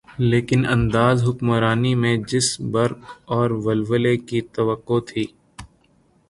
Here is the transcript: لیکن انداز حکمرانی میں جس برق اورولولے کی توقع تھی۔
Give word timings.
لیکن 0.31 0.65
انداز 0.65 1.23
حکمرانی 1.29 1.93
میں 1.95 2.15
جس 2.27 2.47
برق 2.71 2.99
اورولولے 3.31 4.15
کی 4.27 4.41
توقع 4.55 4.99
تھی۔ 5.07 5.25